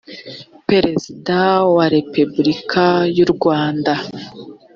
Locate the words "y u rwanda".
3.15-3.93